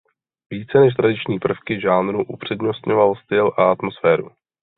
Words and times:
Více 0.49 0.79
než 0.79 0.93
tradiční 0.93 1.39
prvky 1.39 1.81
žánru 1.81 2.23
upřednostňoval 2.23 3.15
styl 3.15 3.47
a 3.57 3.71
atmosféru. 3.71 4.29